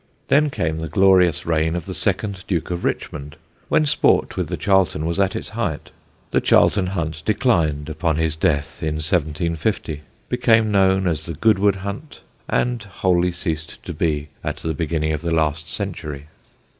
[0.29, 3.35] Then came the glorious reign of the second Duke of Richmond,
[3.69, 5.91] when sport with the Charlton was at its height.
[6.31, 12.21] The Charlton Hunt declined upon his death, in 1750, became known as the Goodwood Hunt,
[12.49, 16.25] and wholly ceased to be at the beginning of the last century.